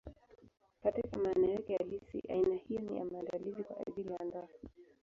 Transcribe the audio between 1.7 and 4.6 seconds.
halisi, aina hiyo ni ya maandalizi kwa ajili ya ndoa.